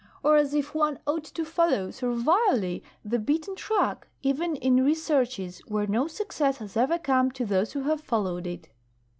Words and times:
Or 0.23 0.35
as 0.35 0.55
if 0.55 0.73
one 0.73 0.97
ought 1.05 1.25
to 1.25 1.45
follow 1.45 1.91
servilely 1.91 2.81
the 3.05 3.19
beaten 3.19 3.55
track, 3.55 4.07
even 4.23 4.55
in 4.55 4.83
researches 4.83 5.59
where 5.67 5.85
no 5.85 6.07
success 6.07 6.57
has 6.57 6.75
ever 6.75 6.97
come 6.97 7.29
to 7.29 7.45
those 7.45 7.73
who 7.73 7.83
have 7.83 8.01
followed 8.01 8.47
it! 8.47 8.69